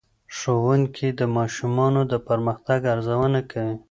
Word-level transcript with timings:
ښوونکی 0.37 1.07
د 1.19 1.21
ماشومانو 1.37 2.01
د 2.11 2.13
پرمختګ 2.27 2.79
ارزونه 2.93 3.39
کوي. 3.51 3.75